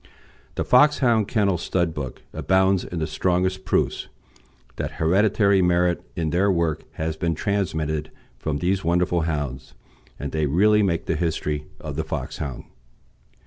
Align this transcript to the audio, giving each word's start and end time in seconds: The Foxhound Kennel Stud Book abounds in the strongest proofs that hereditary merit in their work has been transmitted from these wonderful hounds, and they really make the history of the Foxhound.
The 0.55 0.65
Foxhound 0.65 1.27
Kennel 1.27 1.59
Stud 1.59 1.93
Book 1.93 2.23
abounds 2.33 2.83
in 2.83 2.97
the 2.97 3.05
strongest 3.05 3.65
proofs 3.65 4.07
that 4.77 4.93
hereditary 4.93 5.61
merit 5.61 6.01
in 6.15 6.31
their 6.31 6.51
work 6.51 6.85
has 6.93 7.15
been 7.15 7.35
transmitted 7.35 8.09
from 8.39 8.57
these 8.57 8.83
wonderful 8.83 9.21
hounds, 9.21 9.75
and 10.17 10.31
they 10.31 10.47
really 10.47 10.81
make 10.81 11.05
the 11.05 11.15
history 11.15 11.67
of 11.79 11.97
the 11.97 12.03
Foxhound. 12.03 12.63